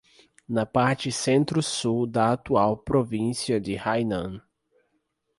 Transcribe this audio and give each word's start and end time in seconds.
Na 0.55 0.63
parte 0.65 1.09
centro-sul 1.11 2.07
da 2.09 2.31
atual 2.31 2.75
província 2.77 3.59
de 3.61 3.75
Hainan. 3.83 4.41